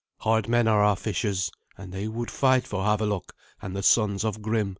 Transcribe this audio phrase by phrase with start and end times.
[0.21, 4.41] Hard men are our fishers, and they would fight for Havelok and the sons of
[4.41, 4.69] Grim."